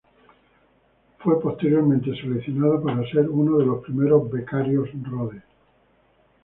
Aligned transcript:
Fue 1.19 1.39
posteriormente 1.39 2.09
seleccionado 2.19 2.81
para 2.81 3.07
ser 3.11 3.29
uno 3.29 3.59
de 3.59 3.67
los 3.67 3.83
primeros 3.83 4.31
Becarios 4.31 4.89
Rhodes. 5.07 5.43